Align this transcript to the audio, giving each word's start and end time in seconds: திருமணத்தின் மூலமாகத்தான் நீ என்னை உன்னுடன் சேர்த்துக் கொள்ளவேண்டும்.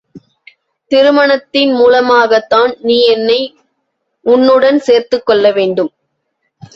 திருமணத்தின் 0.91 1.73
மூலமாகத்தான் 1.73 2.75
நீ 2.79 3.05
என்னை 3.05 3.37
உன்னுடன் 4.25 4.79
சேர்த்துக் 4.79 5.25
கொள்ளவேண்டும். 5.25 5.91